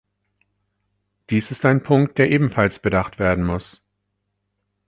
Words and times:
Dies 1.29 1.51
ist 1.51 1.63
ein 1.63 1.83
Punkt, 1.83 2.17
der 2.17 2.31
ebenfalls 2.31 2.79
bedacht 2.79 3.19
werden 3.19 3.45
muss. 3.45 3.79